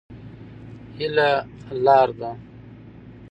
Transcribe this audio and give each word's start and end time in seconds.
هيله 0.97 1.29
لار 1.83 2.09
ده. 2.19 2.31